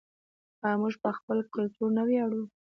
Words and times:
آیا 0.65 0.77
موږ 0.81 0.93
په 1.03 1.09
خپل 1.17 1.37
کلتور 1.53 1.89
نه 1.97 2.03
ویاړو؟ 2.07 2.43